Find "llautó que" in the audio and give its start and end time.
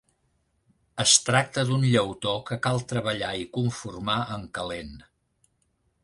1.89-2.57